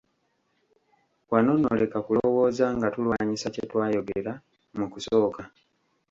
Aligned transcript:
Wano 1.31 1.51
nno 1.55 1.71
leka 1.81 1.99
kulowooza 2.05 2.65
nga 2.77 2.87
tulwanyisa 2.93 3.47
kye 3.53 3.63
twayogera 3.71 4.33
mu 4.77 4.85
kusooka. 4.91 5.41